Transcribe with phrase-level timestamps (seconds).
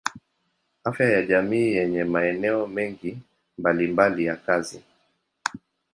[0.83, 3.17] Afya ya jamii yenye maeneo mengi
[3.57, 4.83] mbalimbali ya kazi.